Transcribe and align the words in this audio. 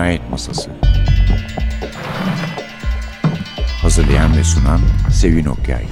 Cinayet 0.00 0.30
Masası 0.30 0.70
Hazırlayan 3.82 4.36
ve 4.36 4.44
sunan 4.44 4.80
Sevin 5.12 5.44
Okyay 5.44 5.84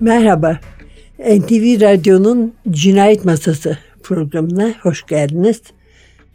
Merhaba, 0.00 0.60
NTV 1.18 1.80
Radyo'nun 1.80 2.54
Cinayet 2.70 3.24
Masası 3.24 3.78
programına 4.02 4.74
hoş 4.82 5.06
geldiniz. 5.06 5.62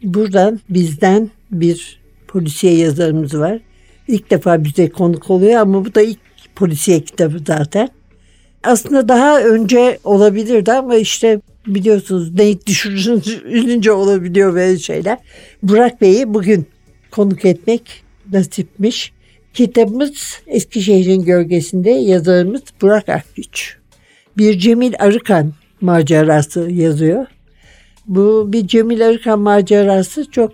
Buradan 0.02 0.60
bizden 0.68 1.30
bir 1.50 2.00
polisiye 2.28 2.76
yazarımız 2.76 3.38
var. 3.38 3.58
İlk 4.08 4.30
defa 4.30 4.64
bize 4.64 4.88
konuk 4.88 5.30
oluyor 5.30 5.60
ama 5.60 5.84
bu 5.84 5.94
da 5.94 6.02
ilk 6.02 6.18
polisiye 6.56 7.00
kitabı 7.00 7.38
zaten. 7.46 7.88
Aslında 8.64 9.08
daha 9.08 9.40
önce 9.40 9.98
olabilirdi 10.04 10.72
ama 10.72 10.96
işte 10.96 11.40
biliyorsunuz 11.66 12.38
denk 12.38 12.66
düşürünce 12.66 13.92
olabiliyor 13.92 14.54
böyle 14.54 14.78
şeyler. 14.78 15.18
Burak 15.62 16.00
Bey'i 16.00 16.34
bugün 16.34 16.66
konuk 17.10 17.44
etmek 17.44 18.02
nasipmiş. 18.32 19.12
Kitabımız 19.54 20.40
Eskişehir'in 20.46 21.22
gölgesinde 21.22 21.90
yazarımız 21.90 22.62
Burak 22.82 23.08
Akgüç. 23.08 23.76
Bir 24.38 24.58
Cemil 24.58 24.94
Arıkan 24.98 25.52
macerası 25.80 26.70
yazıyor. 26.70 27.26
Bu 28.06 28.52
bir 28.52 28.66
Cemil 28.66 29.06
Arıkan 29.06 29.38
macerası 29.38 30.30
çok 30.30 30.52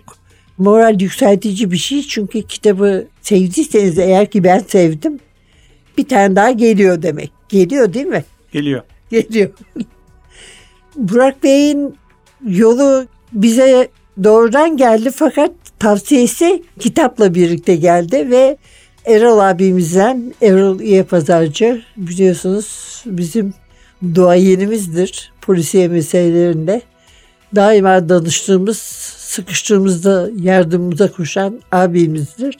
moral 0.57 1.01
yükseltici 1.01 1.71
bir 1.71 1.77
şey. 1.77 2.01
Çünkü 2.01 2.41
kitabı 2.41 3.07
sevdiyseniz 3.21 3.99
eğer 3.99 4.25
ki 4.25 4.43
ben 4.43 4.59
sevdim 4.59 5.19
bir 5.97 6.07
tane 6.07 6.35
daha 6.35 6.51
geliyor 6.51 7.01
demek. 7.01 7.31
Geliyor 7.49 7.93
değil 7.93 8.05
mi? 8.05 8.23
Geliyor. 8.51 8.81
Geliyor. 9.09 9.49
Burak 10.95 11.43
Bey'in 11.43 11.95
yolu 12.47 13.05
bize 13.31 13.87
doğrudan 14.23 14.77
geldi 14.77 15.11
fakat 15.15 15.51
tavsiyesi 15.79 16.63
kitapla 16.79 17.35
birlikte 17.35 17.75
geldi 17.75 18.29
ve 18.29 18.57
Erol 19.05 19.39
abimizden 19.39 20.33
Erol 20.41 20.79
İye 20.79 21.03
Pazarcı 21.03 21.81
biliyorsunuz 21.97 23.01
bizim 23.05 23.53
duayenimizdir 24.15 25.31
polisiye 25.41 25.87
meselelerinde. 25.87 26.81
Daima 27.55 28.09
danıştığımız, 28.09 28.77
sıkıştığımızda 29.17 30.29
yardımımıza 30.41 31.11
koşan 31.11 31.61
abimizdir. 31.71 32.57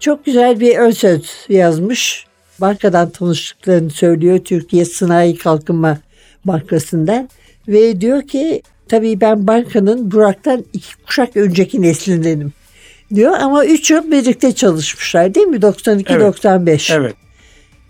Çok 0.00 0.24
güzel 0.24 0.60
bir 0.60 0.76
ön 0.78 0.90
söz 0.90 1.46
yazmış. 1.48 2.27
Bankadan 2.60 3.10
tanıştıklarını 3.10 3.90
söylüyor 3.90 4.38
Türkiye 4.38 4.84
Sanayi 4.84 5.38
Kalkınma 5.38 5.98
Bankası'ndan. 6.44 7.28
Ve 7.68 8.00
diyor 8.00 8.22
ki 8.22 8.62
tabii 8.88 9.20
ben 9.20 9.46
bankanın 9.46 10.10
Burak'tan 10.10 10.64
iki 10.72 10.96
kuşak 10.96 11.36
önceki 11.36 11.82
neslindenim 11.82 12.52
diyor 13.14 13.32
ama 13.32 13.64
3 13.64 13.90
yıl 13.90 14.10
birlikte 14.10 14.52
çalışmışlar 14.52 15.34
değil 15.34 15.46
mi? 15.46 15.56
92-95. 15.56 16.68
Evet. 16.68 16.82
evet. 16.90 17.14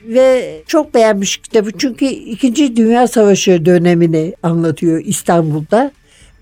Ve 0.06 0.62
çok 0.66 0.94
beğenmiş 0.94 1.36
kitabı 1.36 1.70
çünkü 1.78 2.04
2. 2.04 2.76
Dünya 2.76 3.08
Savaşı 3.08 3.64
dönemini 3.64 4.34
anlatıyor 4.42 5.02
İstanbul'da. 5.04 5.92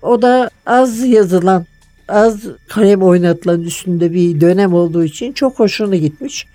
O 0.01 0.21
da 0.21 0.49
az 0.65 1.05
yazılan, 1.05 1.65
az 2.07 2.39
kalem 2.67 3.01
oynatılan 3.01 3.61
üstünde 3.61 4.13
bir 4.13 4.41
dönem 4.41 4.73
olduğu 4.73 5.03
için 5.03 5.33
çok 5.33 5.59
hoşuna 5.59 5.95
gitmiş. 5.95 6.45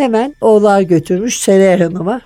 Hemen 0.00 0.34
oğlağa 0.40 0.82
götürmüş 0.82 1.40
Seray 1.40 1.78
Hanım'a. 1.78 2.20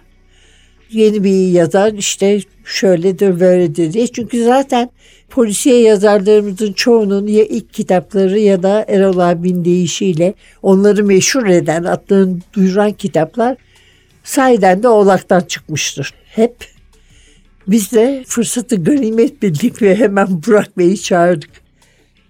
Yeni 0.90 1.24
bir 1.24 1.48
yazar 1.48 1.92
işte 1.92 2.40
şöyledir 2.64 3.40
böyledir 3.40 3.92
diye. 3.92 4.06
Çünkü 4.06 4.44
zaten 4.44 4.90
polisiye 5.30 5.80
yazarlarımızın 5.80 6.72
çoğunun 6.72 7.26
ya 7.26 7.44
ilk 7.44 7.72
kitapları 7.72 8.38
ya 8.38 8.62
da 8.62 8.84
Erol 8.88 9.18
abinin 9.18 9.64
deyişiyle 9.64 10.34
onları 10.62 11.04
meşhur 11.04 11.46
eden, 11.46 11.84
adlarını 11.84 12.38
duyuran 12.52 12.92
kitaplar 12.92 13.56
sahiden 14.24 14.82
de 14.82 14.88
oğlaktan 14.88 15.40
çıkmıştır. 15.40 16.14
Hep 16.26 16.56
biz 17.66 17.92
de 17.92 18.24
fırsatı 18.26 18.84
ganimet 18.84 19.42
bildik 19.42 19.82
ve 19.82 19.96
hemen 19.96 20.42
Burak 20.46 20.78
Bey'i 20.78 21.02
çağırdık. 21.02 21.50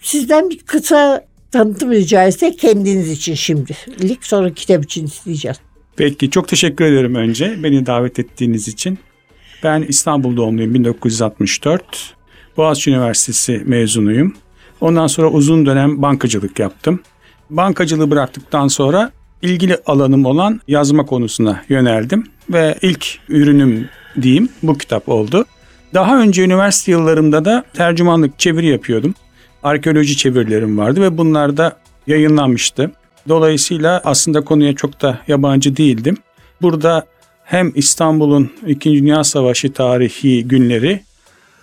Sizden 0.01 0.51
bir 0.51 0.59
kısa 0.59 1.25
tanıtım 1.55 1.91
rica 1.91 2.25
etsek 2.25 2.59
kendiniz 2.59 3.11
için 3.11 3.35
şimdilik 3.35 4.27
sonra 4.27 4.55
kitap 4.55 4.85
için 4.85 5.07
isteyeceğiz. 5.07 5.57
Peki 5.97 6.31
çok 6.31 6.49
teşekkür 6.49 6.85
ederim 6.85 7.15
önce 7.15 7.63
beni 7.63 7.87
davet 7.87 8.19
ettiğiniz 8.19 8.69
için. 8.69 8.99
Ben 9.63 9.83
İstanbul 9.83 10.37
doğumluyum 10.37 10.75
1964. 10.75 12.15
Boğaziçi 12.57 12.91
Üniversitesi 12.91 13.63
mezunuyum. 13.65 14.35
Ondan 14.81 15.07
sonra 15.07 15.31
uzun 15.31 15.67
dönem 15.67 16.03
bankacılık 16.03 16.59
yaptım. 16.59 17.01
Bankacılığı 17.51 18.11
bıraktıktan 18.11 18.69
sonra 18.69 19.13
ilgili 19.43 19.79
alanım 19.87 20.25
olan 20.25 20.61
yazma 20.69 21.07
konusuna 21.07 21.63
yöneldim 21.69 22.27
ve 22.51 22.79
ilk 22.83 23.19
ürünüm 23.29 23.89
diyeyim 24.23 24.49
bu 24.63 24.79
kitap 24.79 25.09
oldu. 25.09 25.45
Daha 25.95 26.21
önce 26.21 26.43
üniversite 26.43 26.93
yıllarımda 26.93 27.45
da 27.45 27.65
tercümanlık 27.75 28.39
çeviri 28.39 28.67
yapıyordum. 28.67 29.15
Arkeoloji 29.65 30.17
çevirilerim 30.17 30.79
vardı 30.79 31.03
ve 31.03 31.19
bunlar 31.19 31.57
da 31.57 31.77
yayınlanmıştı. 32.07 32.91
Dolayısıyla 33.29 34.01
aslında 34.05 34.41
konuya 34.41 34.75
çok 34.75 35.03
da 35.03 35.19
yabancı 35.29 35.77
değildim. 35.77 36.17
Burada 36.63 37.07
hem 37.45 37.73
İstanbul'un 37.75 38.53
2. 38.67 38.91
Dünya 38.91 39.25
Savaşı 39.25 39.73
tarihi 39.73 40.49
günleri 40.49 41.01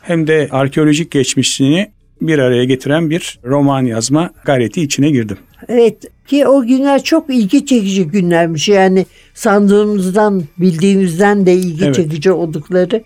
hem 0.01 0.27
de 0.27 0.47
arkeolojik 0.51 1.11
geçmişini 1.11 1.91
bir 2.21 2.39
araya 2.39 2.63
getiren 2.63 3.09
bir 3.09 3.39
roman 3.45 3.85
yazma 3.85 4.29
gayreti 4.45 4.81
içine 4.81 5.11
girdim. 5.11 5.37
Evet 5.67 5.95
ki 6.27 6.47
o 6.47 6.65
günler 6.65 7.03
çok 7.03 7.29
ilgi 7.29 7.65
çekici 7.65 8.07
günlermiş. 8.07 8.69
Yani 8.69 9.05
sandığımızdan 9.33 10.43
bildiğimizden 10.57 11.45
de 11.45 11.53
ilgi 11.53 11.85
evet. 11.85 11.95
çekici 11.95 12.31
oldukları. 12.31 13.03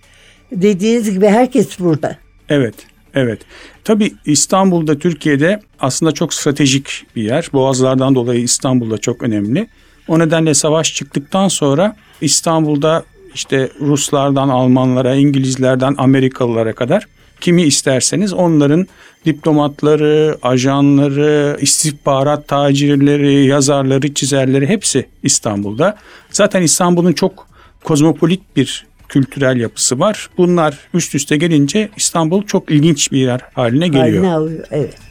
Dediğiniz 0.52 1.14
gibi 1.14 1.28
herkes 1.28 1.80
burada. 1.80 2.18
Evet. 2.50 2.76
Evet. 3.16 3.40
Tabii 3.84 4.14
İstanbul'da 4.26 5.00
Türkiye'de 5.00 5.60
aslında 5.80 6.12
çok 6.12 6.34
stratejik 6.34 7.06
bir 7.16 7.24
yer. 7.24 7.50
Boğazlardan 7.54 8.16
dolayı 8.16 8.42
İstanbul'da 8.42 8.98
çok 8.98 9.24
önemli. 9.24 9.68
O 10.08 10.20
nedenle 10.20 10.54
savaş 10.54 10.94
çıktıktan 10.94 11.48
sonra 11.48 11.96
İstanbul'da 12.22 13.04
işte 13.34 13.70
Ruslardan 13.82 14.50
Almanlara, 14.50 15.16
İngilizlerden 15.16 15.96
Amerikalılara 15.98 16.74
kadar 16.74 17.08
kimi 17.42 17.64
isterseniz 17.64 18.34
onların 18.34 18.88
diplomatları, 19.26 20.38
ajanları, 20.42 21.58
istihbarat 21.62 22.48
tacirleri, 22.48 23.46
yazarları, 23.46 24.14
çizerleri 24.14 24.68
hepsi 24.68 25.06
İstanbul'da. 25.24 25.98
Zaten 26.32 26.62
İstanbul'un 26.62 27.14
çok 27.14 27.48
kozmopolit 27.84 28.42
bir 28.56 28.86
kültürel 29.10 29.58
yapısı 29.58 30.00
var. 30.00 30.30
Bunlar 30.38 30.80
üst 30.94 31.16
üste 31.16 31.38
gelince 31.38 31.90
İstanbul 31.98 32.44
çok 32.46 32.72
ilginç 32.72 33.12
bir 33.12 33.20
yer 33.20 33.42
haline 33.54 33.88
geliyor. 33.88 34.24
Haline 34.24 34.34
alıyor, 34.34 34.66
evet. 34.72 35.06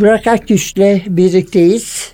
Burak 0.00 0.26
Akgüç'le 0.26 1.06
birlikteyiz. 1.06 2.12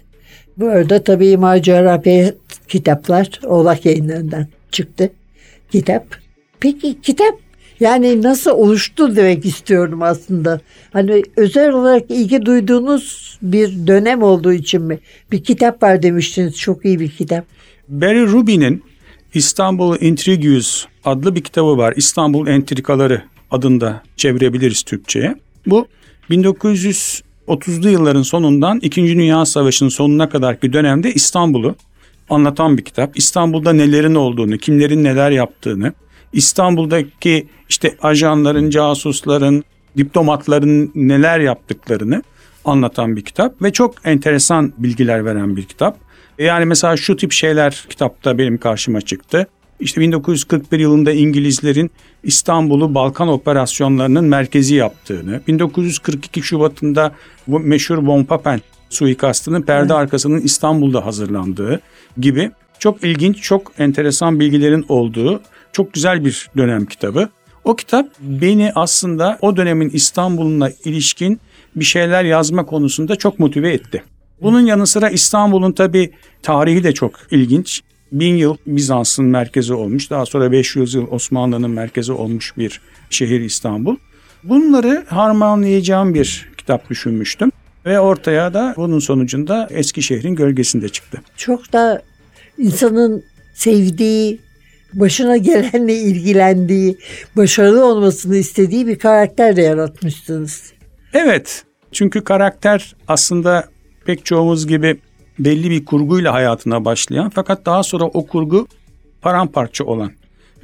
Bu 0.56 0.68
arada 0.68 1.04
tabii 1.04 1.36
macera 1.36 2.02
ve 2.06 2.34
kitaplar 2.68 3.40
Oğlak 3.44 3.86
yayınlarından 3.86 4.46
çıktı 4.70 5.12
kitap. 5.72 6.06
Peki 6.60 7.00
kitap 7.00 7.34
yani 7.80 8.22
nasıl 8.22 8.50
oluştu 8.50 9.16
demek 9.16 9.44
istiyorum 9.44 10.02
aslında. 10.02 10.60
Hani 10.92 11.22
özel 11.36 11.70
olarak 11.70 12.10
ilgi 12.10 12.46
duyduğunuz 12.46 13.38
bir 13.42 13.86
dönem 13.86 14.22
olduğu 14.22 14.52
için 14.52 14.82
mi? 14.82 14.98
Bir 15.32 15.44
kitap 15.44 15.82
var 15.82 16.02
demiştiniz. 16.02 16.56
Çok 16.56 16.84
iyi 16.84 17.00
bir 17.00 17.10
kitap. 17.10 17.44
Barry 17.88 18.26
Ruby'nin 18.26 18.82
İstanbul 19.34 19.96
Intrigues 20.00 20.84
adlı 21.04 21.34
bir 21.34 21.42
kitabı 21.42 21.76
var. 21.76 21.94
İstanbul 21.96 22.46
Entrikaları 22.46 23.22
adında 23.50 24.02
çevirebiliriz 24.16 24.82
Türkçe'ye. 24.82 25.34
Bu 25.66 25.86
1930'lu 27.48 27.90
yılların 27.90 28.22
sonundan 28.22 28.78
2. 28.82 29.06
Dünya 29.06 29.44
Savaşı'nın 29.44 29.88
sonuna 29.88 30.28
kadarki 30.28 30.72
dönemde 30.72 31.12
İstanbul'u 31.14 31.76
anlatan 32.30 32.78
bir 32.78 32.84
kitap. 32.84 33.18
İstanbul'da 33.18 33.72
nelerin 33.72 34.14
olduğunu, 34.14 34.58
kimlerin 34.58 35.04
neler 35.04 35.30
yaptığını, 35.30 35.92
İstanbul'daki 36.32 37.48
işte 37.68 37.96
ajanların, 38.02 38.70
casusların, 38.70 39.64
diplomatların 39.96 40.92
neler 40.94 41.40
yaptıklarını 41.40 42.22
anlatan 42.64 43.16
bir 43.16 43.22
kitap 43.22 43.62
ve 43.62 43.72
çok 43.72 43.94
enteresan 44.04 44.72
bilgiler 44.78 45.24
veren 45.24 45.56
bir 45.56 45.62
kitap. 45.62 45.96
Yani 46.38 46.64
mesela 46.64 46.96
şu 46.96 47.16
tip 47.16 47.32
şeyler 47.32 47.86
kitapta 47.88 48.38
benim 48.38 48.58
karşıma 48.58 49.00
çıktı. 49.00 49.46
İşte 49.80 50.00
1941 50.00 50.78
yılında 50.78 51.12
İngilizlerin 51.12 51.90
İstanbul'u 52.23 52.95
Balkan 52.95 53.28
operasyonlarının 53.28 54.25
merkezi 54.25 54.75
yaptığını, 54.75 55.40
1942 55.49 56.42
Şubat'ında 56.42 57.12
bu 57.47 57.61
meşhur 57.61 57.99
Von 57.99 58.25
Papen 58.25 58.61
suikastının 58.90 59.62
perde 59.62 59.95
arkasının 59.95 60.40
İstanbul'da 60.40 61.06
hazırlandığı 61.06 61.80
gibi 62.18 62.50
çok 62.78 63.04
ilginç, 63.04 63.42
çok 63.42 63.73
enteresan 63.78 64.40
bilgilerin 64.40 64.85
olduğu 64.88 65.40
çok 65.73 65.92
güzel 65.92 66.25
bir 66.25 66.50
dönem 66.56 66.87
kitabı. 66.87 67.28
O 67.64 67.76
kitap 67.76 68.06
beni 68.21 68.73
aslında 68.75 69.38
o 69.40 69.56
dönemin 69.56 69.90
İstanbul'una 69.90 70.71
ilişkin 70.85 71.40
bir 71.76 71.85
şeyler 71.85 72.25
yazma 72.25 72.66
konusunda 72.66 73.16
çok 73.16 73.38
motive 73.38 73.73
etti. 73.73 74.02
Bunun 74.42 74.61
yanı 74.61 74.87
sıra 74.87 75.11
İstanbul'un 75.11 75.73
tabi 75.73 76.12
tarihi 76.42 76.85
de 76.85 76.95
çok 76.95 77.12
ilginç. 77.30 77.83
Bin 78.12 78.34
yıl 78.34 78.56
Bizans'ın 78.66 79.25
merkezi 79.25 79.75
olmuş. 79.75 80.10
Daha 80.10 80.26
sonra 80.26 80.52
500 80.52 80.94
yıl 80.94 81.06
Osmanlı'nın 81.10 81.70
merkezi 81.70 82.12
olmuş 82.12 82.56
bir 82.56 82.80
şehir 83.10 83.40
İstanbul. 83.40 83.96
Bunları 84.42 85.04
harmanlayacağım 85.08 86.14
bir 86.14 86.48
kitap 86.56 86.90
düşünmüştüm. 86.90 87.52
Ve 87.86 88.00
ortaya 88.00 88.54
da 88.54 88.75
bunun 88.76 88.98
sonucunda 88.98 89.68
Eskişehir'in 89.70 90.34
gölgesinde 90.34 90.88
çıktı. 90.88 91.20
Çok 91.36 91.72
da 91.72 92.02
insanın 92.58 93.25
sevdiği, 93.54 94.40
başına 94.92 95.36
gelenle 95.36 95.94
ilgilendiği, 95.94 96.98
başarılı 97.36 97.84
olmasını 97.84 98.36
istediği 98.36 98.86
bir 98.86 98.98
karakter 98.98 99.56
de 99.56 99.62
yaratmışsınız. 99.62 100.72
Evet 101.12 101.64
çünkü 101.92 102.25
karakter 102.25 102.96
aslında 103.08 103.68
pek 104.04 104.25
çoğumuz 104.25 104.66
gibi 104.66 104.98
belli 105.38 105.70
bir 105.70 105.84
kurguyla 105.84 106.32
hayatına 106.32 106.84
başlayan 106.84 107.30
fakat 107.30 107.66
daha 107.66 107.82
sonra 107.82 108.04
o 108.04 108.26
kurgu 108.26 108.66
paramparça 109.22 109.84
olan 109.84 110.12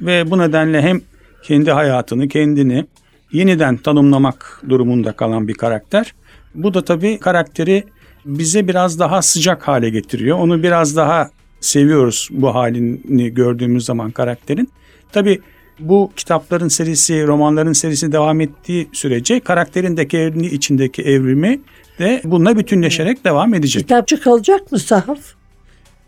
ve 0.01 0.31
bu 0.31 0.37
nedenle 0.37 0.81
hem 0.81 1.01
kendi 1.43 1.71
hayatını 1.71 2.27
kendini 2.27 2.85
yeniden 3.31 3.77
tanımlamak 3.77 4.61
durumunda 4.69 5.11
kalan 5.11 5.47
bir 5.47 5.53
karakter. 5.53 6.13
Bu 6.55 6.73
da 6.73 6.85
tabii 6.85 7.19
karakteri 7.19 7.83
bize 8.25 8.67
biraz 8.67 8.99
daha 8.99 9.21
sıcak 9.21 9.67
hale 9.67 9.89
getiriyor. 9.89 10.37
Onu 10.39 10.63
biraz 10.63 10.95
daha 10.95 11.29
seviyoruz 11.59 12.29
bu 12.31 12.55
halini 12.55 13.29
gördüğümüz 13.33 13.85
zaman 13.85 14.11
karakterin. 14.11 14.69
Tabii 15.11 15.41
bu 15.89 16.11
kitapların 16.17 16.67
serisi, 16.67 17.27
romanların 17.27 17.73
serisi 17.73 18.11
devam 18.11 18.41
ettiği 18.41 18.89
sürece 18.93 19.39
karakterin 19.39 19.97
de 19.97 20.07
kendi 20.07 20.45
içindeki 20.45 21.01
evrimi 21.01 21.59
de 21.99 22.21
bununla 22.23 22.57
bütünleşerek 22.57 23.25
devam 23.25 23.53
edecek. 23.53 23.81
Kitapçı 23.81 24.21
kalacak 24.21 24.71
mı 24.71 24.79
sahaf? 24.79 25.19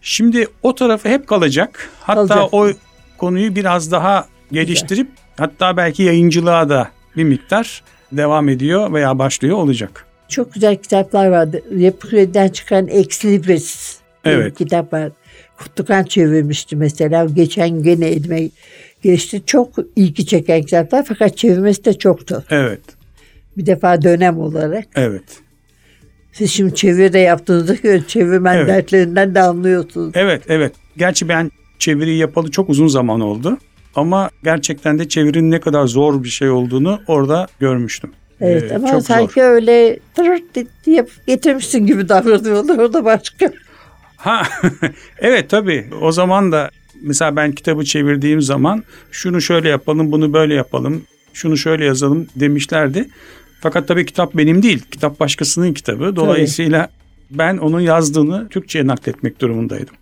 Şimdi 0.01 0.48
o 0.63 0.75
tarafı 0.75 1.10
hep 1.10 1.27
kalacak. 1.27 1.89
Hatta 2.01 2.27
Kalacak. 2.27 2.53
o 2.53 2.67
konuyu 3.17 3.55
biraz 3.55 3.91
daha 3.91 4.27
geliştirip 4.51 5.08
hatta 5.38 5.77
belki 5.77 6.03
yayıncılığa 6.03 6.70
da 6.70 6.89
bir 7.17 7.24
miktar 7.24 7.84
devam 8.12 8.50
ediyor 8.50 8.94
veya 8.94 9.20
başlıyor 9.20 9.58
olacak. 9.58 10.05
Çok 10.29 10.53
güzel 10.53 10.75
kitaplar 10.75 11.27
vardı. 11.27 11.62
Yapı 11.77 12.10
Kredi'den 12.10 12.48
çıkan 12.50 12.88
Ex 12.88 13.25
Libris 13.25 13.98
Evet. 14.25 14.58
kitap 14.58 14.94
var. 14.94 15.10
Kutlukan 15.58 16.03
çevirmişti 16.03 16.75
mesela. 16.75 17.25
Geçen 17.25 17.84
gene 17.84 18.08
elime 18.08 18.50
geçti. 19.06 19.42
Çok 19.46 19.70
ilgi 19.96 20.26
çeken 20.26 20.62
kitaplar 20.62 21.06
fakat 21.08 21.38
çevirmesi 21.38 21.86
de 21.86 21.94
çoktu. 21.94 22.44
Evet, 22.50 22.82
Bir 23.58 23.66
defa 23.66 24.02
dönem 24.02 24.40
olarak. 24.40 24.86
evet. 24.96 25.24
Siz 26.34 26.52
şimdi 26.52 26.76
çeviri 26.76 27.14
de 27.14 27.20
yaptığınızda 27.20 27.74
göre 27.84 28.02
çevirmen 28.08 28.56
Evet. 28.58 28.68
dertlerinden 28.68 29.36
de 29.36 29.42
anlıyorsunuz. 29.42 30.12
Evet, 30.16 30.44
evet. 30.48 30.74
Gerçi 30.98 31.30
ben 31.30 31.52
çeviri 31.80 32.16
yapalı 32.18 32.52
çok 32.52 32.70
uzun 32.70 32.88
zaman 32.88 33.22
oldu. 33.22 33.58
Ama 33.96 34.30
gerçekten 34.44 35.00
de 35.00 35.08
çevirinin 35.10 35.52
ne 35.52 35.60
kadar 35.60 35.88
zor 35.88 36.24
bir 36.24 36.30
şey 36.30 36.50
olduğunu 36.50 37.00
orada 37.08 37.48
görmüştüm. 37.60 38.12
Evet 38.42 38.72
Ee, 38.72 38.76
ama 38.76 38.92
çok 38.92 39.04
sanki 39.04 39.34
zor. 39.34 39.42
öyle 39.42 40.00
tırırt 40.16 40.44
diye 40.86 41.06
getirmişsin 41.28 41.86
gibi 41.88 42.10
davranıyorlar. 42.10 42.78
O 42.84 42.94
da 42.94 43.06
başka. 43.06 43.52
Ha, 44.18 44.42
evet 45.20 45.50
tabii. 45.50 45.90
O 46.02 46.12
zaman 46.12 46.52
da 46.52 46.70
mesela 47.02 47.36
ben 47.36 47.52
kitabı 47.52 47.86
çevirdiğim 47.86 48.42
zaman 48.42 48.84
şunu 49.12 49.42
şöyle 49.42 49.70
yapalım, 49.70 50.12
bunu 50.12 50.34
böyle 50.34 50.54
yapalım, 50.54 51.02
şunu 51.34 51.58
şöyle 51.58 51.86
yazalım 51.86 52.28
demişlerdi. 52.36 53.10
Fakat 53.62 53.88
tabii 53.88 54.06
kitap 54.06 54.36
benim 54.38 54.64
değil. 54.64 54.84
Kitap 54.92 55.20
başkasının 55.20 55.74
kitabı. 55.74 56.16
Dolayısıyla 56.16 56.90
ben 57.32 57.58
onun 57.58 57.80
yazdığını 57.80 58.50
Türkçe'ye 58.50 58.88
nakletmek 58.88 59.42
durumundaydım. 59.42 59.96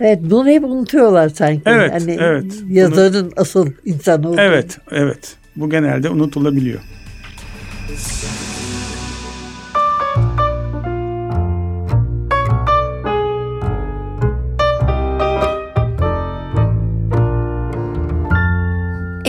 Evet 0.00 0.18
bunu 0.22 0.48
hep 0.48 0.64
unutuyorlar 0.64 1.28
sanki. 1.28 1.62
Evet, 1.66 1.92
hani 1.92 2.16
evet. 2.20 2.44
Yazarın 2.68 3.32
asıl 3.36 3.72
insan 3.84 4.24
olduğunu. 4.24 4.40
Evet, 4.40 4.78
evet. 4.90 5.36
Bu 5.56 5.70
genelde 5.70 6.10
unutulabiliyor. 6.10 6.80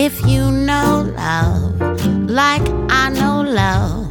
Know 0.10 1.12
love 1.16 1.80
like 2.30 2.62
I 2.90 3.10
know 3.10 3.42
love, 3.42 4.10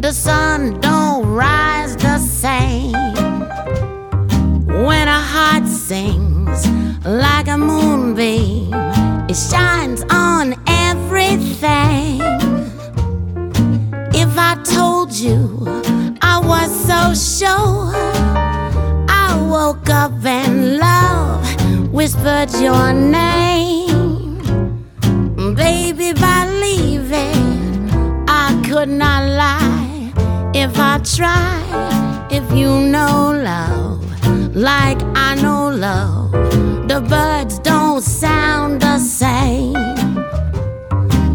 the 0.00 0.12
sun 0.12 0.80
don't 0.80 1.26
rise 1.26 1.96
the 1.96 2.18
same. 2.18 2.92
When 4.86 5.08
a 5.08 5.20
heart 5.20 5.66
sings 5.66 6.68
like 7.04 7.48
a 7.48 7.56
moonbeam, 7.56 8.72
it 9.28 9.36
shines 9.36 10.04
on 10.10 10.54
everything. 10.66 12.20
If 14.14 14.32
I 14.36 14.60
told 14.64 15.12
you 15.12 15.64
I 16.22 16.40
was 16.52 16.70
so 16.90 17.00
sure, 17.14 17.92
I 19.08 19.28
woke 19.50 19.88
up 19.90 20.24
and 20.24 20.78
love 20.78 21.92
whispered 21.92 22.50
your 22.60 22.92
name. 22.92 23.85
Baby, 26.06 26.20
believe 26.20 27.10
it, 27.10 27.36
I 28.28 28.62
could 28.64 28.88
not 28.88 29.24
lie 29.28 30.12
if 30.54 30.78
I 30.78 30.98
tried. 30.98 32.28
If 32.30 32.48
you 32.56 32.68
know 32.80 33.32
love 33.32 34.04
like 34.54 35.02
I 35.16 35.34
know 35.34 35.68
love, 35.68 36.30
the 36.86 37.00
birds 37.00 37.58
don't 37.58 38.02
sound 38.02 38.82
the 38.82 39.00
same 39.00 39.74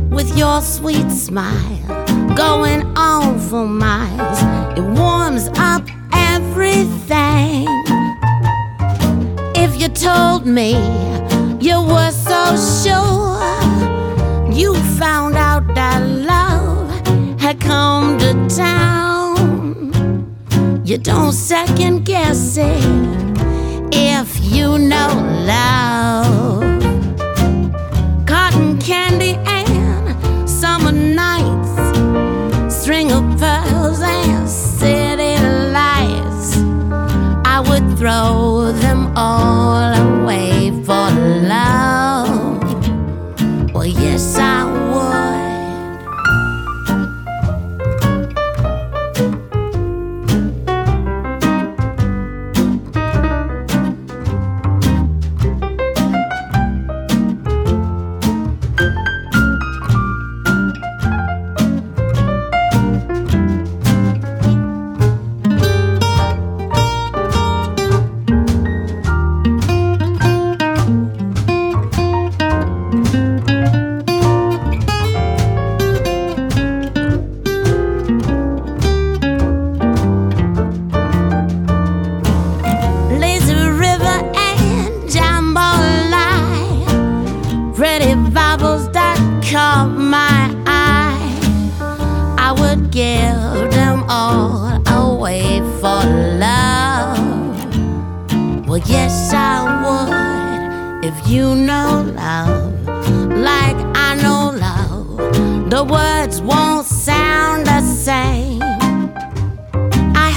with 0.10 0.38
your 0.38 0.62
sweet 0.62 1.10
smile 1.12 2.06
going 2.34 2.84
on 2.96 3.40
for 3.40 3.68
miles. 3.68 4.40
It 4.78 4.86
warms 4.98 5.50
up 5.58 5.84
everything. 6.13 7.68
If 9.54 9.82
you 9.82 9.90
told 9.90 10.46
me 10.46 10.75
you 11.60 11.82
were 11.82 12.12
so 12.12 12.56
sure, 12.84 13.90
you 14.53 14.75
found 15.00 15.36
out 15.36 15.65
that 15.75 16.00
love 16.05 16.89
had 17.39 17.60
come 17.60 18.17
to 18.20 18.34
town. 18.50 20.31
You 20.86 20.98
don't 20.98 21.31
second 21.31 22.05
guess 22.05 22.58
it 22.58 22.84
if 23.93 24.43
you 24.43 24.77
know 24.77 25.10
love 25.46 26.62
cotton 28.25 28.77
candy 28.79 29.36
and 29.46 30.50
summer 30.50 30.91
nights, 30.91 32.74
string 32.74 33.12
of 33.12 33.24
pearls 33.39 34.01
and 34.01 34.50
city 34.50 35.36
lights. 35.72 36.58
I 37.46 37.63
would 37.67 37.98
throw 37.98 38.72
them 38.72 39.11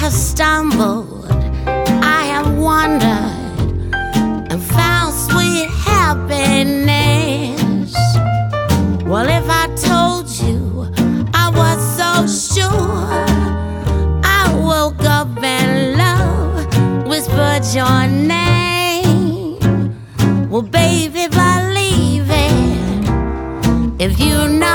have 0.05 0.13
stumbled, 0.13 1.25
I 2.05 2.27
have 2.27 2.59
wandered, 2.59 3.95
and 4.51 4.63
found 4.63 5.15
sweet 5.15 5.71
happiness. 5.71 7.95
Well, 9.07 9.27
if 9.27 9.49
I 9.49 9.67
told 9.91 10.29
you 10.29 10.93
I 11.33 11.49
was 11.61 11.79
so 11.97 12.27
sure, 12.53 13.25
I 14.23 14.53
woke 14.71 15.03
up 15.05 15.43
and 15.43 15.97
love 15.97 16.67
whispered 17.07 17.65
your 17.73 18.07
name. 18.07 19.59
Well, 20.51 20.61
baby, 20.61 21.29
believe 21.29 22.29
it 22.29 23.09
if 23.99 24.21
you 24.21 24.49
know 24.49 24.74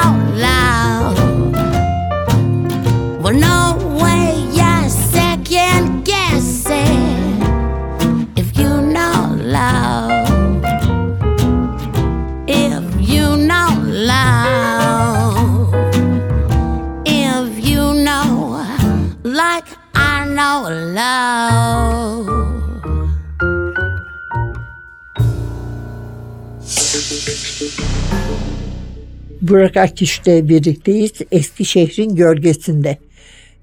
Burak 29.42 29.78
Akiş'le 29.78 30.26
birlikteyiz 30.26 31.12
Eskişehir'in 31.32 32.16
gölgesinde. 32.16 32.98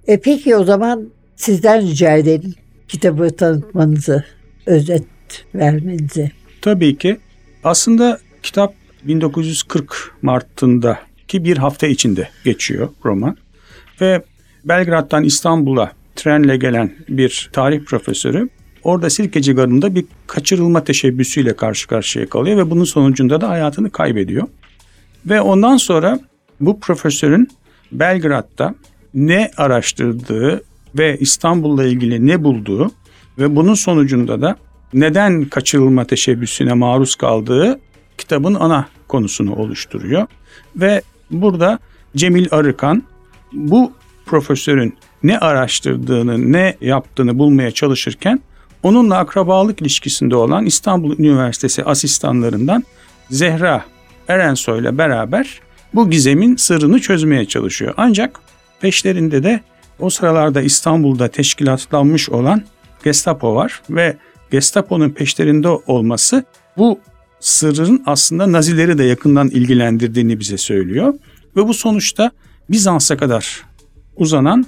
E 0.06 0.20
peki 0.20 0.56
o 0.56 0.64
zaman 0.64 1.08
sizden 1.36 1.82
rica 1.82 2.16
edelim 2.16 2.54
kitabı 2.88 3.36
tanıtmanızı, 3.36 4.24
özet 4.66 5.04
vermenizi. 5.54 6.30
Tabii 6.62 6.98
ki. 6.98 7.16
Aslında 7.64 8.18
kitap 8.42 8.74
1940 9.04 10.14
Mart'ında 10.22 10.98
ki 11.28 11.44
bir 11.44 11.56
hafta 11.56 11.86
içinde 11.86 12.28
geçiyor 12.44 12.88
roman. 13.04 13.36
Ve 14.00 14.22
Belgrad'dan 14.64 15.24
İstanbul'a 15.24 15.92
trenle 16.16 16.56
gelen 16.56 16.92
bir 17.08 17.50
tarih 17.52 17.84
profesörü 17.84 18.48
orada 18.86 19.10
Sirkeci 19.10 19.52
Garı'nda 19.52 19.94
bir 19.94 20.04
kaçırılma 20.26 20.84
teşebbüsüyle 20.84 21.56
karşı 21.56 21.88
karşıya 21.88 22.28
kalıyor 22.28 22.56
ve 22.56 22.70
bunun 22.70 22.84
sonucunda 22.84 23.40
da 23.40 23.48
hayatını 23.48 23.90
kaybediyor. 23.90 24.48
Ve 25.26 25.40
ondan 25.40 25.76
sonra 25.76 26.18
bu 26.60 26.80
profesörün 26.80 27.48
Belgrad'da 27.92 28.74
ne 29.14 29.50
araştırdığı 29.56 30.64
ve 30.94 31.16
İstanbul'la 31.20 31.84
ilgili 31.84 32.26
ne 32.26 32.44
bulduğu 32.44 32.90
ve 33.38 33.56
bunun 33.56 33.74
sonucunda 33.74 34.40
da 34.40 34.56
neden 34.94 35.44
kaçırılma 35.44 36.04
teşebbüsüne 36.04 36.72
maruz 36.72 37.14
kaldığı 37.14 37.80
kitabın 38.18 38.54
ana 38.54 38.88
konusunu 39.08 39.54
oluşturuyor. 39.54 40.26
Ve 40.76 41.02
burada 41.30 41.78
Cemil 42.16 42.46
Arıkan 42.50 43.02
bu 43.52 43.92
profesörün 44.26 44.94
ne 45.22 45.38
araştırdığını, 45.38 46.52
ne 46.52 46.76
yaptığını 46.80 47.38
bulmaya 47.38 47.70
çalışırken 47.70 48.40
onunla 48.86 49.18
akrabalık 49.18 49.80
ilişkisinde 49.80 50.36
olan 50.36 50.66
İstanbul 50.66 51.18
Üniversitesi 51.18 51.84
asistanlarından 51.84 52.84
Zehra 53.30 53.84
Erensoy 54.28 54.80
ile 54.80 54.98
beraber 54.98 55.60
bu 55.94 56.10
gizemin 56.10 56.56
sırrını 56.56 57.00
çözmeye 57.00 57.44
çalışıyor. 57.44 57.94
Ancak 57.96 58.40
peşlerinde 58.80 59.42
de 59.42 59.60
o 59.98 60.10
sıralarda 60.10 60.62
İstanbul'da 60.62 61.28
teşkilatlanmış 61.28 62.30
olan 62.30 62.62
Gestapo 63.04 63.54
var 63.54 63.82
ve 63.90 64.16
Gestapo'nun 64.50 65.10
peşlerinde 65.10 65.68
olması 65.68 66.44
bu 66.76 67.00
sırrın 67.40 68.02
aslında 68.06 68.52
Nazileri 68.52 68.98
de 68.98 69.04
yakından 69.04 69.48
ilgilendirdiğini 69.48 70.40
bize 70.40 70.58
söylüyor. 70.58 71.14
Ve 71.56 71.68
bu 71.68 71.74
sonuçta 71.74 72.30
Bizans'a 72.70 73.16
kadar 73.16 73.62
uzanan 74.16 74.66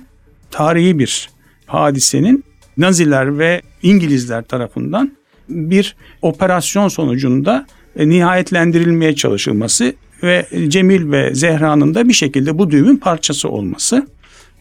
tarihi 0.50 0.98
bir 0.98 1.30
hadisenin 1.66 2.47
Naziler 2.78 3.38
ve 3.38 3.62
İngilizler 3.82 4.44
tarafından 4.44 5.12
bir 5.48 5.96
operasyon 6.22 6.88
sonucunda 6.88 7.66
e, 7.96 8.08
nihayetlendirilmeye 8.08 9.14
çalışılması 9.14 9.92
ve 10.22 10.46
Cemil 10.68 11.12
ve 11.12 11.34
Zehra'nın 11.34 11.94
da 11.94 12.08
bir 12.08 12.12
şekilde 12.12 12.58
bu 12.58 12.70
düğümün 12.70 12.96
parçası 12.96 13.48
olması. 13.48 14.06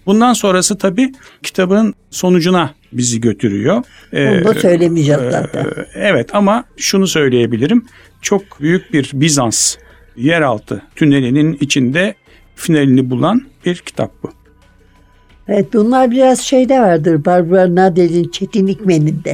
Bundan 0.06 0.34
sonrası 0.34 0.78
tabii 0.78 1.12
kitabın 1.44 1.94
sonucuna 2.12 2.74
bizi 2.94 3.22
götürüyor. 3.22 3.84
Ee, 4.14 4.30
Onu 4.30 4.46
da 4.46 4.54
söylemeyeceğiz 4.54 5.22
e, 5.22 5.32
zaten. 5.32 5.66
Evet 5.96 6.36
ama 6.36 6.64
şunu 6.78 7.08
söyleyebilirim. 7.08 7.86
Çok 8.22 8.62
büyük 8.62 8.94
bir 8.94 9.12
Bizans 9.14 9.76
yeraltı 10.16 10.82
tünelinin 10.96 11.58
içinde 11.62 12.16
finalini 12.56 13.10
bulan 13.10 13.42
bir 13.66 13.76
kitap 13.76 14.12
bu. 14.24 14.37
Evet 15.50 15.74
bunlar 15.74 16.12
biraz 16.12 16.40
şeyde 16.42 16.80
vardır. 16.82 17.26
Barbara 17.26 17.76
Nadel'in 17.76 18.30
Çetin 18.32 18.68
İkmen'inde 18.68 19.34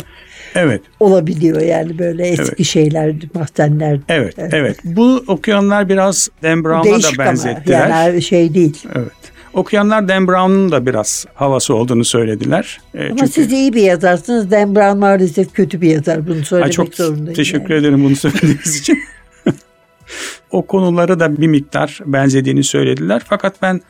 Evet, 0.56 0.82
olabiliyor 1.00 1.62
yani 1.62 2.00
böyle 2.00 2.28
eski 2.28 2.44
Evet. 2.44 2.66
şeyler, 2.66 3.14
mahzenler. 3.34 4.00
evet, 4.10 4.36
evet. 4.38 4.78
Bu 4.84 5.24
okuyanlar 5.28 5.90
biraz 5.90 6.30
Dan 6.44 6.64
Brown'a 6.64 6.84
Değişik 6.84 7.18
da 7.18 7.24
ama 7.24 7.32
benzettiler. 7.32 7.90
yani 7.90 8.22
şey 8.22 8.54
değil. 8.54 8.78
Evet. 8.96 9.12
Okuyanlar 9.54 10.08
Dan 10.08 10.28
Brown'un 10.28 10.72
da 10.72 10.86
biraz 10.86 11.26
havası 11.34 11.76
olduğunu 11.76 12.06
söylediler. 12.06 12.82
Ee, 12.96 13.10
Ama 13.12 13.28
siz 13.28 13.52
iyi 13.52 13.74
bir 13.74 13.82
yazarsınız. 13.82 14.52
Dan 14.52 14.76
Brown 14.76 14.98
maalesef 14.98 15.54
kötü 15.54 15.82
bir 15.82 15.90
yazar. 15.90 16.28
Bunu 16.28 16.36
Ay, 16.38 16.44
söylemek 16.44 16.74
çok 16.74 16.96
zorundayım. 16.96 17.34
teşekkür 17.34 17.74
yani. 17.74 17.82
ederim 17.82 18.04
bunu 18.04 18.16
söylediğiniz 18.16 18.80
için. 18.80 18.98
o 20.52 20.66
konuları 20.66 21.20
da 21.20 21.42
bir 21.42 21.48
miktar 21.48 22.00
benzediğini 22.06 22.64
söylediler. 22.64 23.22
Fakat 23.26 23.62
ben 23.62 23.82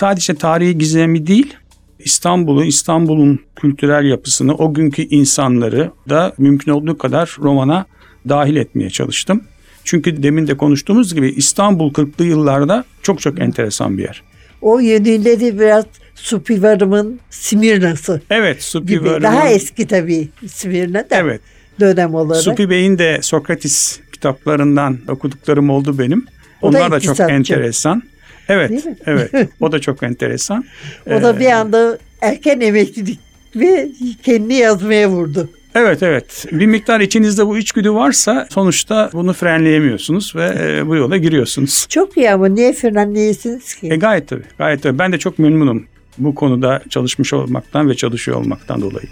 sadece 0.00 0.34
tarihi 0.34 0.78
gizemi 0.78 1.26
değil, 1.26 1.54
İstanbul'u, 1.98 2.64
İstanbul'un 2.64 3.40
kültürel 3.56 4.04
yapısını, 4.04 4.54
o 4.54 4.74
günkü 4.74 5.02
insanları 5.02 5.90
da 6.08 6.32
mümkün 6.38 6.72
olduğu 6.72 6.98
kadar 6.98 7.36
romana 7.38 7.86
dahil 8.28 8.56
etmeye 8.56 8.90
çalıştım. 8.90 9.44
Çünkü 9.84 10.22
demin 10.22 10.46
de 10.46 10.56
konuştuğumuz 10.56 11.14
gibi 11.14 11.28
İstanbul 11.30 11.92
40'lı 11.92 12.24
yıllarda 12.24 12.84
çok 13.02 13.20
çok 13.20 13.40
enteresan 13.40 13.98
bir 13.98 14.02
yer. 14.02 14.22
O 14.62 14.78
yönüyle 14.78 15.58
biraz 15.58 15.84
Supivarım'ın 16.14 17.20
Simirna'sı 17.30 18.20
Evet, 18.30 18.62
Supi 18.62 18.86
gibi. 18.86 19.04
Varım'ın- 19.04 19.22
Daha 19.22 19.48
eski 19.48 19.86
tabii 19.86 20.28
Simirna 20.46 20.98
da 21.10 21.16
Evet, 21.16 21.40
dönem 21.80 22.14
olarak. 22.14 22.42
Supi 22.42 22.70
Bey'in 22.70 22.98
de 22.98 23.18
Sokratis 23.22 24.00
kitaplarından 24.12 24.98
okuduklarım 25.08 25.70
oldu 25.70 25.98
benim. 25.98 26.26
O 26.62 26.72
da 26.72 26.78
Onlar 26.78 26.90
da 26.90 27.00
çok 27.00 27.10
iktisatçı. 27.14 27.34
enteresan. 27.34 28.02
Evet, 28.50 28.84
evet. 29.06 29.30
O 29.60 29.72
da 29.72 29.78
çok 29.80 30.02
enteresan. 30.02 30.64
O 31.06 31.22
da 31.22 31.34
Ee, 31.36 31.40
bir 31.40 31.46
anda 31.46 31.98
erken 32.20 32.60
emeklilik 32.60 33.18
ve 33.56 33.88
kendini 34.22 34.54
yazmaya 34.54 35.08
vurdu. 35.08 35.50
Evet, 35.74 36.02
evet. 36.02 36.46
Bir 36.52 36.66
miktar 36.66 37.00
içinizde 37.00 37.46
bu 37.46 37.58
içgüdü 37.58 37.92
varsa 37.92 38.46
sonuçta 38.50 39.10
bunu 39.12 39.32
frenleyemiyorsunuz 39.32 40.36
ve 40.36 40.54
e, 40.60 40.86
bu 40.86 40.96
yola 40.96 41.16
giriyorsunuz. 41.16 41.86
Çok 41.88 42.16
iyi 42.16 42.30
ama 42.30 42.46
niye 42.48 42.72
frenleyesiniz 42.72 43.74
ki? 43.74 43.88
E, 43.92 43.96
gayet 43.96 44.28
tabii, 44.28 44.42
gayet 44.58 44.82
tabii. 44.82 44.98
Ben 44.98 45.12
de 45.12 45.18
çok 45.18 45.38
memnunum 45.38 45.86
bu 46.18 46.34
konuda 46.34 46.82
çalışmış 46.90 47.32
olmaktan 47.32 47.88
ve 47.90 47.94
çalışıyor 47.94 48.36
olmaktan 48.36 48.80
dolayı. 48.82 49.06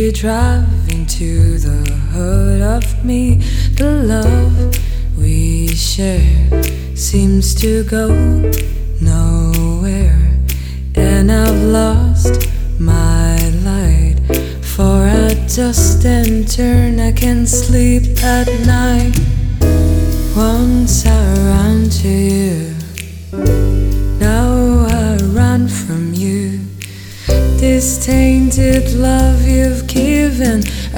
Pain 0.00 0.06
you 0.06 0.12
drive 0.12 0.88
into 0.88 1.58
the 1.58 1.92
heart 2.12 2.84
of 2.84 3.04
me. 3.04 3.36
The 3.76 4.02
love 4.04 4.74
we 5.18 5.68
share 5.68 6.96
seems 6.96 7.54
to 7.56 7.84
go 7.84 8.08
nowhere, 9.00 10.38
and 10.94 11.30
I've 11.30 11.62
lost 11.62 12.48
my 12.78 13.36
light. 13.64 14.16
For 14.62 15.06
I 15.06 15.34
just 15.48 16.04
and 16.04 16.48
turn, 16.48 17.00
I 17.00 17.12
can 17.12 17.46
sleep 17.46 18.04
at 18.22 18.48
night. 18.66 18.79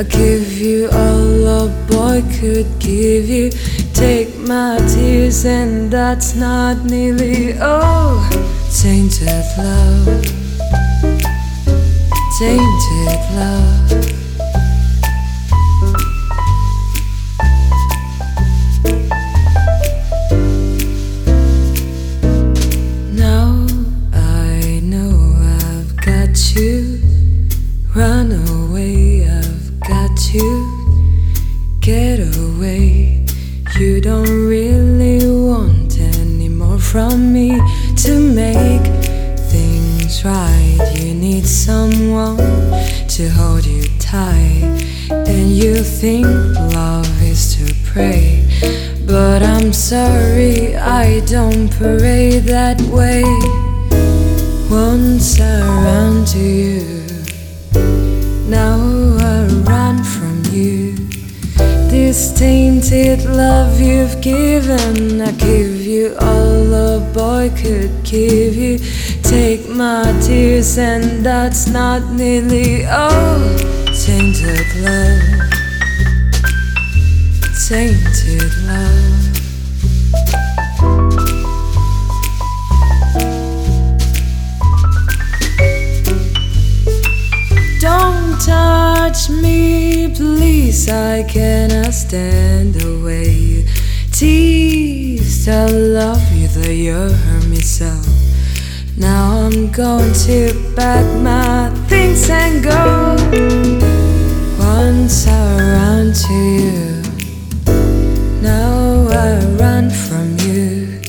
I 0.03 0.05
give 0.05 0.59
you 0.59 0.89
all 0.91 1.47
a 1.47 1.87
boy 1.87 2.23
could 2.41 2.67
give 2.81 3.29
you. 3.29 3.51
Take 3.95 4.37
my 4.37 4.77
tears, 4.89 5.45
and 5.45 5.93
that's 5.93 6.35
not 6.35 6.85
nearly 6.85 7.57
all. 7.61 8.21
Tainted 8.83 9.45
love, 9.59 10.25
tainted 12.37 13.21
love. 13.37 14.22
Sorry, 50.33 50.77
I 50.77 51.21
don't 51.27 51.69
pray 51.71 52.39
that 52.39 52.81
way. 52.97 53.23
Once 54.71 55.39
I 55.41 55.61
ran 55.85 56.25
to 56.25 56.39
you, 56.39 56.85
now 58.49 58.79
I 59.19 59.47
run 59.69 60.03
from 60.03 60.43
you. 60.51 60.95
This 61.91 62.33
tainted 62.39 63.25
love 63.25 63.81
you've 63.81 64.21
given, 64.23 65.21
I 65.21 65.33
give 65.33 65.77
you 65.93 66.17
all 66.21 66.75
a 66.75 67.01
boy 67.13 67.51
could 67.57 67.93
give 68.03 68.55
you. 68.57 68.79
Take 69.23 69.69
my 69.69 70.05
tears, 70.23 70.79
and 70.79 71.25
that's 71.25 71.69
not 71.69 72.03
nearly 72.13 72.87
all. 72.87 73.41
Tainted 74.05 74.69
love, 74.87 75.23
tainted 77.69 78.53
love. 78.67 78.92
Touch 88.45 89.31
me, 89.31 90.13
please. 90.15 90.89
I 90.89 91.23
cannot 91.23 91.95
stand 91.95 92.75
the 92.75 92.99
way 93.05 93.31
you 93.31 93.65
tease. 94.11 95.49
I 95.49 95.67
love 95.67 96.33
you, 96.33 96.49
though 96.49 96.71
you 96.71 96.93
hurt 96.93 97.47
me 97.47 97.61
so. 97.61 97.93
Now 98.97 99.47
I'm 99.47 99.71
going 99.71 100.13
to 100.27 100.73
pack 100.75 101.07
my 101.23 101.71
things 101.89 102.29
and 102.31 102.63
go. 102.63 103.17
Once 104.59 105.27
I 105.27 105.57
ran 105.59 106.13
to 106.13 106.35
you, 106.59 107.03
now 108.43 109.07
I 109.09 109.45
run 109.57 109.91
from 109.91 110.37
you. 110.49 111.01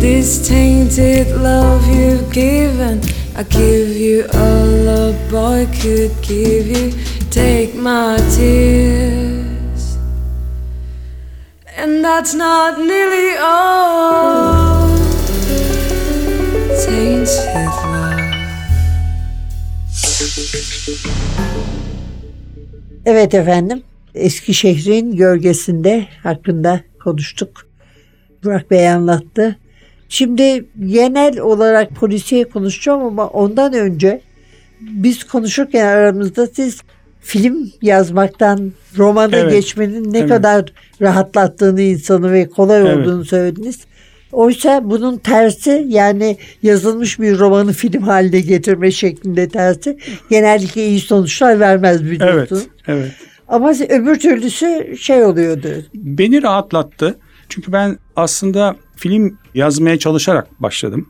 This 0.00 0.48
tainted 0.48 1.28
love 1.36 1.86
you've 1.88 2.32
given, 2.32 3.00
I 3.34 3.42
give 3.44 3.96
you 3.96 4.26
all 4.34 4.88
a 4.88 5.12
boy 5.30 5.66
could 5.80 6.12
give 6.22 6.66
you. 6.66 6.92
Take 7.30 7.74
my 7.74 8.18
tears, 8.36 9.96
and 11.76 12.04
that's 12.04 12.34
not 12.34 12.78
nearly 12.78 13.36
all. 13.38 14.88
Tainted 16.84 17.66
love. 17.84 18.22
Evet 23.04 23.34
efendim. 23.34 23.82
Eskişehir'in 24.14 25.16
gölgesinde 25.16 26.06
hakkında 26.22 26.80
konuştuk. 27.04 27.66
Burak 28.44 28.70
Bey 28.70 28.90
anlattı. 28.90 29.56
Şimdi 30.12 30.64
genel 30.86 31.38
olarak 31.40 31.90
polisiye 31.90 32.44
konuşacağım 32.44 33.02
ama 33.02 33.26
ondan 33.28 33.72
önce 33.72 34.20
biz 34.80 35.24
konuşurken 35.24 35.86
aramızda 35.86 36.46
siz 36.46 36.80
film 37.20 37.70
yazmaktan 37.82 38.72
romana 38.98 39.36
Evet. 39.36 39.52
geçmenin 39.52 40.12
ne 40.12 40.18
Evet. 40.18 40.28
kadar 40.28 40.64
rahatlattığını 41.00 41.80
insanı 41.82 42.32
ve 42.32 42.48
kolay 42.48 42.80
Evet. 42.80 42.96
olduğunu 42.96 43.24
söylediniz. 43.24 43.80
Oysa 44.32 44.80
bunun 44.90 45.16
tersi 45.16 45.84
yani 45.88 46.36
yazılmış 46.62 47.20
bir 47.20 47.38
romanı 47.38 47.72
film 47.72 48.02
haline 48.02 48.40
getirme 48.40 48.90
şeklinde 48.90 49.48
tersi 49.48 49.98
genellikle 50.30 50.86
iyi 50.86 51.00
sonuçlar 51.00 51.60
vermez 51.60 52.00
Evet, 52.02 52.10
biliyorsun. 52.10 52.62
evet. 52.86 53.12
Ama 53.48 53.70
öbür 53.88 54.18
türlüsü 54.18 54.96
şey 55.00 55.24
oluyordu. 55.24 55.68
Beni 55.94 56.42
rahatlattı. 56.42 57.18
Çünkü 57.48 57.72
ben 57.72 57.98
aslında 58.16 58.76
film 58.96 59.38
yazmaya 59.54 59.98
çalışarak 59.98 60.62
başladım. 60.62 61.08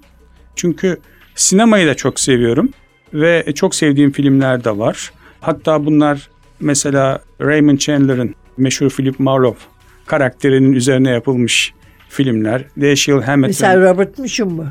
Çünkü 0.56 1.00
sinemayı 1.34 1.86
da 1.86 1.94
çok 1.94 2.20
seviyorum 2.20 2.68
ve 3.14 3.52
çok 3.54 3.74
sevdiğim 3.74 4.12
filmler 4.12 4.64
de 4.64 4.78
var. 4.78 5.12
Hatta 5.40 5.86
bunlar 5.86 6.30
mesela 6.60 7.20
Raymond 7.40 7.78
Chandler'ın 7.78 8.34
meşhur 8.56 8.90
Philip 8.90 9.20
Marlowe 9.20 9.60
karakterinin 10.06 10.72
üzerine 10.72 11.10
yapılmış 11.10 11.72
filmler. 12.12 12.64
Dashiell 12.80 13.22
Hammett, 13.22 13.48
Mesela 13.50 13.90
Robert 13.90 14.18
Mitchum 14.18 14.52
mu? 14.52 14.66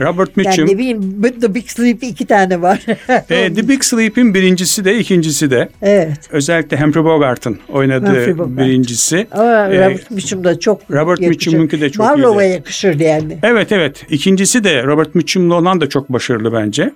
Robert 0.00 0.30
Yani 0.36 0.46
Mitchum. 0.48 0.66
ne 0.66 0.78
bileyim 0.78 1.22
The 1.40 1.54
Big 1.54 1.68
Sleep 1.68 2.02
iki 2.02 2.26
tane 2.26 2.62
var. 2.62 2.86
E, 3.30 3.54
The 3.54 3.68
Big 3.68 3.82
Sleep'in 3.84 4.34
birincisi 4.34 4.84
de 4.84 4.98
ikincisi 4.98 5.50
de. 5.50 5.68
evet. 5.82 6.18
Özellikle 6.30 6.80
Humphrey 6.80 7.04
Bogart'ın 7.04 7.58
oynadığı 7.68 8.06
Humphrey 8.06 8.38
Bogart. 8.38 8.58
birincisi. 8.58 9.26
Ama 9.32 9.44
E, 9.44 9.86
Robert 9.86 10.10
Mitchum 10.10 10.44
da 10.44 10.60
çok 10.60 10.90
Robert. 10.90 11.20
Mitchum'unki 11.20 11.80
de 11.80 11.90
çok 11.90 12.06
Marlowe'a 12.06 12.42
yakışırdı 12.44 13.02
yani. 13.02 13.38
Evet 13.42 13.72
evet. 13.72 14.06
İkincisi 14.10 14.64
de 14.64 14.82
Robert 14.84 15.14
Mitchum'la 15.14 15.54
olan 15.54 15.80
da 15.80 15.88
çok 15.88 16.08
başarılı 16.12 16.52
bence. 16.52 16.90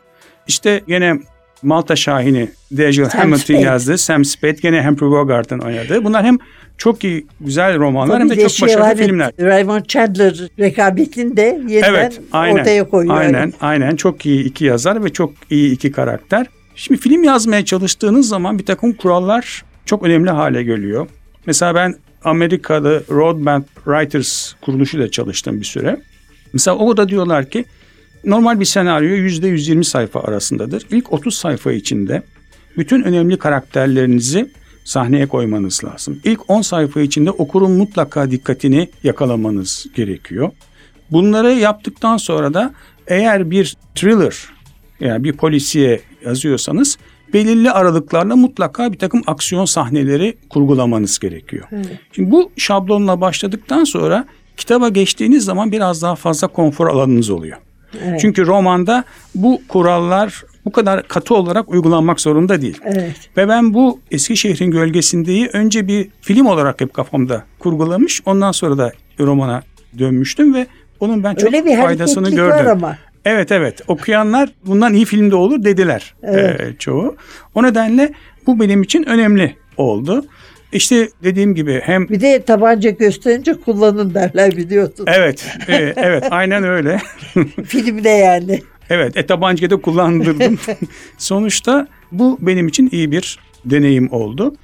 İşte 0.49 0.81
gene 0.89 1.15
Malta 1.63 1.97
Şahin'i 1.97 2.51
Hammett'in 3.13 3.37
Spade. 3.37 3.59
yazdığı 3.59 3.99
Sam 3.99 4.25
Spade 4.25 4.57
gene 4.63 4.87
Humphrey 4.87 5.11
Bogart'ın 5.11 5.59
oynadığı. 5.59 6.05
Bunlar 6.05 6.25
hem 6.25 6.39
çok 6.79 7.05
iyi 7.05 7.27
güzel 7.41 7.79
romanlar 7.79 8.21
hem 8.21 8.31
de 8.31 8.35
Tabii 8.35 8.49
çok 8.49 8.69
başarılı 8.69 8.97
filmler. 8.97 9.33
Raymond 9.41 9.85
Chandler 9.85 10.49
rekabetini 10.59 11.37
de 11.37 11.61
yeniden 11.69 11.95
Evet, 11.95 12.21
aynen. 12.33 12.61
ortaya 12.61 12.89
koyuyor. 12.89 13.17
Aynen, 13.17 13.53
aynen. 13.61 13.97
Çok 13.97 14.27
iyi 14.27 14.45
iki 14.45 14.65
yazar 14.65 15.05
ve 15.05 15.09
çok 15.09 15.33
iyi 15.51 15.73
iki 15.73 15.93
karakter. 15.93 16.47
Şimdi 16.77 17.01
film 17.01 17.25
yazmaya 17.25 17.65
çalıştığınız 17.65 18.29
zaman 18.29 18.59
bir 18.59 18.67
takım 18.67 18.93
kurallar 18.93 19.65
çok 19.87 20.03
önemli 20.03 20.31
hale 20.31 20.63
geliyor. 20.63 21.07
Mesela 21.47 21.75
ben 21.75 21.95
Amerikalı 22.25 23.03
Roadmap 23.11 23.63
Writers 23.75 24.53
kuruluşuyla 24.61 25.11
çalıştım 25.11 25.61
bir 25.61 25.65
süre. 25.67 26.01
Mesela 26.53 26.77
orada 26.77 27.09
diyorlar 27.09 27.51
ki 27.51 27.65
normal 28.25 28.61
bir 28.61 28.65
senaryo 28.65 29.09
%120 29.09 29.85
sayfa 29.85 30.21
arasındadır. 30.21 30.87
İlk 30.91 31.13
30 31.13 31.35
sayfa 31.35 31.73
içinde 31.73 32.23
bütün 32.79 33.03
önemli 33.03 33.39
karakterlerinizi 33.39 34.51
sahneye 34.85 35.27
koymanız 35.27 35.85
lazım. 35.85 36.21
İlk 36.25 36.51
10 36.51 36.63
sayfa 36.63 37.01
içinde 37.01 37.31
okurun 37.31 37.73
mutlaka 37.73 38.31
dikkatini 38.31 38.89
yakalamanız 39.03 39.87
gerekiyor. 39.97 40.51
Bunları 41.11 41.53
yaptıktan 41.53 42.17
sonra 42.17 42.55
da 42.55 42.75
eğer 43.07 43.51
bir 43.51 43.77
thriller 43.95 44.37
yani 45.01 45.25
bir 45.25 45.33
polisiye 45.33 46.01
yazıyorsanız 46.25 46.99
belirli 47.33 47.71
aralıklarla 47.71 48.37
mutlaka 48.37 48.93
bir 48.93 48.99
takım 48.99 49.23
aksiyon 49.27 49.65
sahneleri 49.65 50.37
kurgulamanız 50.51 51.19
gerekiyor. 51.19 51.69
Şimdi 52.13 52.31
bu 52.31 52.51
şablonla 52.57 53.21
başladıktan 53.21 53.85
sonra 53.85 54.25
kitaba 54.57 54.89
geçtiğiniz 54.89 55.45
zaman 55.45 55.73
biraz 55.73 56.03
daha 56.03 56.15
fazla 56.15 56.49
konfor 56.49 56.89
alanınız 56.89 57.31
oluyor. 57.31 57.59
Evet. 58.05 58.21
Çünkü 58.21 58.47
romanda 58.47 59.05
bu 59.35 59.63
kurallar 59.69 60.45
bu 60.65 60.73
kadar 60.73 61.09
katı 61.09 61.35
olarak 61.35 61.69
uygulanmak 61.69 62.21
zorunda 62.21 62.63
değil. 62.63 62.79
Evet. 62.85 63.31
Ve 63.37 63.49
ben 63.49 63.75
bu 63.75 64.01
Eskişehir'in 64.11 64.71
gölgesindeyi 64.71 65.49
önce 65.53 65.89
bir 65.89 66.09
film 66.21 66.47
olarak 66.47 66.81
hep 66.81 66.95
kafamda 66.95 67.45
kurgulamış. 67.59 68.21
Ondan 68.27 68.53
sonra 68.53 68.79
da 68.79 68.93
romana 69.21 69.63
dönmüştüm 69.99 70.55
ve 70.55 70.67
onun 71.01 71.25
ben 71.25 71.35
çok 71.35 71.55
Öyle 71.55 71.65
bir 71.65 71.77
faydasını 71.77 72.31
gördüm. 72.31 72.57
var 72.57 72.65
ama. 72.65 72.99
Evet 73.25 73.53
evet 73.53 73.81
okuyanlar 73.89 74.49
bundan 74.67 74.95
iyi 74.95 75.05
filmde 75.05 75.37
olur 75.37 75.65
dediler 75.65 76.15
Evet. 76.23 76.61
e, 76.61 76.77
çoğu. 76.79 77.17
O 77.55 77.63
nedenle 77.63 78.13
bu 78.47 78.61
benim 78.61 78.83
için 78.83 79.05
önemli 79.09 79.57
oldu. 79.77 80.25
İşte 80.73 81.09
dediğim 81.25 81.55
gibi 81.55 81.81
hem 81.85 82.09
Bir 82.09 82.21
de 82.21 82.43
tabanca 82.43 82.91
gösterince 82.91 83.55
kullanın 83.55 84.15
derler 84.15 84.57
biliyorsun. 84.57 85.05
evet 85.09 85.47
e, 85.69 85.75
evet 85.97 86.25
aynen 86.31 86.65
öyle. 86.65 87.01
Filmde 87.65 88.09
yani. 88.09 88.63
Evet, 88.91 89.17
e, 89.17 89.27
tabancayı 89.27 89.71
da 89.71 89.77
kullandırdım. 89.77 90.59
Sonuçta 91.19 91.89
bu 92.13 92.39
benim 92.41 92.69
için 92.69 92.89
iyi 92.93 93.11
bir 93.13 93.39
deneyim 93.65 94.13
oldu. 94.13 94.55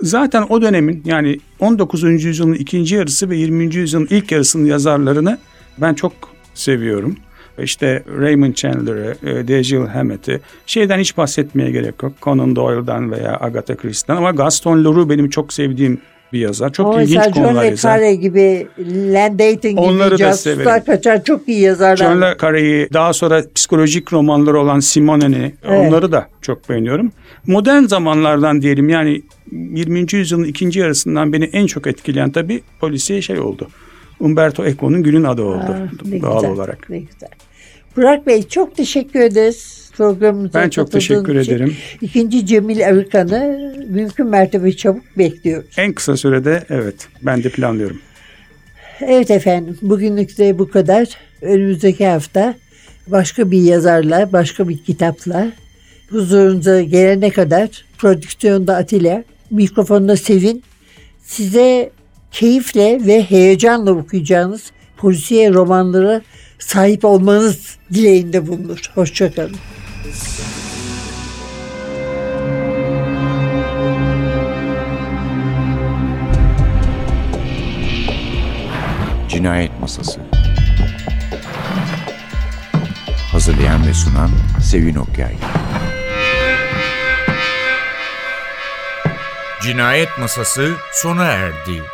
Zaten 0.00 0.46
o 0.48 0.62
dönemin 0.62 1.02
yani 1.04 1.38
19. 1.60 2.24
yüzyılın 2.24 2.54
ikinci 2.54 2.94
yarısı 2.94 3.30
ve 3.30 3.36
20. 3.36 3.74
yüzyılın 3.74 4.08
ilk 4.10 4.32
yarısının 4.32 4.66
yazarlarını 4.66 5.38
ben 5.78 5.94
çok 5.94 6.12
seviyorum. 6.54 7.16
İşte 7.62 8.02
Raymond 8.20 8.54
Chandler'ı, 8.54 9.16
e, 9.26 9.48
Dashiell 9.48 9.86
Hammett'i, 9.86 10.40
şeyden 10.66 10.98
hiç 10.98 11.16
bahsetmeye 11.16 11.70
gerek 11.70 12.02
yok. 12.02 12.12
Conan 12.22 12.56
Doyle'dan 12.56 13.12
veya 13.12 13.38
Agatha 13.40 13.76
Christie'den 13.76 14.16
ama 14.18 14.30
Gaston 14.30 14.84
Leroux 14.84 15.08
benim 15.08 15.30
çok 15.30 15.52
sevdiğim 15.52 15.98
bir 16.32 16.38
yazar. 16.38 16.72
Çok 16.72 16.86
Ama 16.86 17.02
ilginç 17.02 17.24
John 17.24 17.32
konular 17.32 17.62
Le 17.64 17.68
yazar. 17.68 17.98
Carre 17.98 18.14
gibi, 18.14 18.66
Land 19.12 19.38
Dating 19.38 19.62
gibi 19.62 19.80
Onları 19.80 20.18
da 20.18 20.32
severim. 20.32 20.84
kaçan 20.86 21.20
çok 21.20 21.48
iyi 21.48 21.60
yazarlar. 21.60 21.96
John. 21.96 22.20
Le 22.20 22.36
Carre'yi 22.42 22.88
daha 22.92 23.12
sonra 23.12 23.42
psikolojik 23.54 24.12
romanları 24.12 24.60
olan 24.60 24.80
Simone'ni 24.80 25.54
Evet. 25.64 25.88
onları 25.88 26.12
da 26.12 26.28
çok 26.42 26.68
beğeniyorum. 26.70 27.12
Modern 27.46 27.82
zamanlardan 27.82 28.62
diyelim 28.62 28.88
yani 28.88 29.22
20. 29.52 30.06
yüzyılın 30.12 30.44
ikinci 30.44 30.80
yarısından 30.80 31.32
beni 31.32 31.44
en 31.44 31.66
çok 31.66 31.86
etkileyen 31.86 32.30
tabii 32.30 32.62
polisiye 32.80 33.22
şey 33.22 33.38
oldu. 33.40 33.68
Umberto 34.20 34.66
Eco'nun 34.66 35.02
Gül'ün 35.02 35.24
adı 35.24 35.42
oldu 35.42 35.56
Aa, 35.56 36.22
doğal 36.22 36.40
güzel, 36.40 36.50
olarak. 36.50 36.90
Ne 36.90 36.98
güzel. 36.98 37.28
Burak 37.96 38.26
Bey 38.26 38.48
çok 38.48 38.76
teşekkür 38.76 39.20
ederiz 39.20 39.90
programımıza 39.96 40.60
Ben 40.60 40.68
çok 40.68 40.92
teşekkür 40.92 41.40
için. 41.40 41.52
ederim. 41.52 41.76
İkinci 42.00 42.46
Cemil 42.46 42.86
Arıkan'ı 42.86 43.74
mümkün 43.88 44.26
mertebe 44.26 44.72
çabuk 44.72 45.04
bekliyoruz. 45.18 45.70
En 45.76 45.92
kısa 45.92 46.16
sürede 46.16 46.64
evet 46.70 47.08
ben 47.22 47.42
de 47.44 47.48
planlıyorum. 47.48 48.00
Evet 49.00 49.30
efendim 49.30 49.78
bugünlük 49.82 50.38
de 50.38 50.58
bu 50.58 50.70
kadar. 50.70 51.08
Önümüzdeki 51.42 52.06
hafta 52.06 52.54
başka 53.06 53.50
bir 53.50 53.62
yazarla, 53.62 54.32
başka 54.32 54.68
bir 54.68 54.78
kitapla 54.78 55.52
huzurunuza 56.10 56.82
gelene 56.82 57.30
kadar 57.30 57.84
prodüksiyonda 57.98 58.76
Atilla, 58.76 59.24
mikrofonda 59.50 60.16
Sevin 60.16 60.62
size 61.22 61.90
keyifle 62.34 63.06
ve 63.06 63.22
heyecanla 63.22 63.90
okuyacağınız 63.92 64.72
polisiye 64.96 65.52
romanlara 65.52 66.22
sahip 66.58 67.04
olmanız 67.04 67.76
dileğinde 67.94 68.46
bulunur. 68.46 68.78
Hoşçakalın. 68.94 69.56
Cinayet 79.28 79.80
Masası 79.80 80.20
Hazırlayan 83.32 83.86
ve 83.86 83.94
sunan 83.94 84.30
Sevin 84.62 84.94
Okyay 84.94 85.34
Cinayet 89.62 90.18
Masası 90.18 90.72
sona 90.92 91.24
erdi. 91.24 91.93